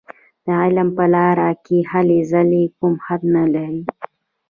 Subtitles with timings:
[0.45, 3.83] د علم په لاره کې هلې ځلې کوم حد نه لري.